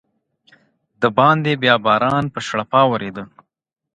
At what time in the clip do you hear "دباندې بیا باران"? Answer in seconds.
1.01-2.25